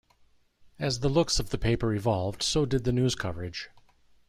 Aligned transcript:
As 0.79 1.01
the 1.01 1.09
looks 1.09 1.37
of 1.37 1.51
the 1.51 1.59
paper 1.59 1.93
evolved, 1.93 2.41
so 2.41 2.65
did 2.65 2.85
the 2.85 2.91
news 2.91 3.13
coverage. 3.13 3.69